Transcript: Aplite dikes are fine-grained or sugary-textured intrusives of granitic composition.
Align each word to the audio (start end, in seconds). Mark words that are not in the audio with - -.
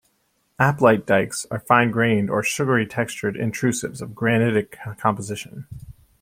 Aplite 0.59 1.05
dikes 1.05 1.45
are 1.51 1.59
fine-grained 1.59 2.31
or 2.31 2.41
sugary-textured 2.41 3.35
intrusives 3.35 4.01
of 4.01 4.15
granitic 4.15 4.75
composition. 4.97 5.67